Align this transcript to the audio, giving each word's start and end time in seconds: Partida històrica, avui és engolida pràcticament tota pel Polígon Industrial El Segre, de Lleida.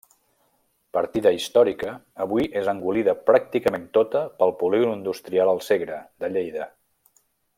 Partida 0.97 1.33
històrica, 1.37 1.91
avui 2.25 2.47
és 2.61 2.71
engolida 2.73 3.15
pràcticament 3.29 3.85
tota 3.99 4.23
pel 4.41 4.57
Polígon 4.63 4.95
Industrial 5.01 5.55
El 5.55 5.63
Segre, 5.69 6.01
de 6.25 6.35
Lleida. 6.37 6.69